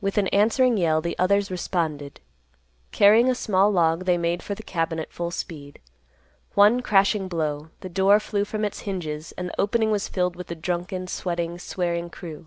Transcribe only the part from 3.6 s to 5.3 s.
log they made for the cabin at